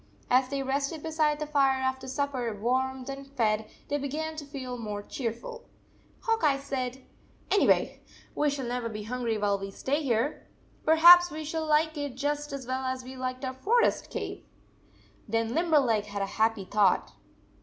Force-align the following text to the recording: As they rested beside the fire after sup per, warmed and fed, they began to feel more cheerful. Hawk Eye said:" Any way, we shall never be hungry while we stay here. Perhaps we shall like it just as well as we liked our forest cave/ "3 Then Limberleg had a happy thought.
As 0.31 0.49
they 0.49 0.63
rested 0.63 1.03
beside 1.03 1.37
the 1.37 1.45
fire 1.45 1.79
after 1.79 2.07
sup 2.07 2.31
per, 2.31 2.51
warmed 2.59 3.07
and 3.07 3.27
fed, 3.27 3.69
they 3.87 3.99
began 3.99 4.35
to 4.37 4.45
feel 4.47 4.79
more 4.79 5.03
cheerful. 5.03 5.69
Hawk 6.21 6.43
Eye 6.43 6.57
said:" 6.57 7.05
Any 7.51 7.67
way, 7.67 8.01
we 8.33 8.49
shall 8.49 8.65
never 8.65 8.89
be 8.89 9.03
hungry 9.03 9.37
while 9.37 9.59
we 9.59 9.69
stay 9.69 10.01
here. 10.01 10.47
Perhaps 10.85 11.29
we 11.29 11.45
shall 11.45 11.67
like 11.67 11.99
it 11.99 12.15
just 12.15 12.51
as 12.51 12.65
well 12.65 12.83
as 12.85 13.03
we 13.03 13.15
liked 13.15 13.45
our 13.45 13.53
forest 13.53 14.09
cave/ 14.09 14.43
"3 15.25 15.25
Then 15.27 15.53
Limberleg 15.53 16.05
had 16.05 16.23
a 16.23 16.37
happy 16.41 16.65
thought. 16.65 17.13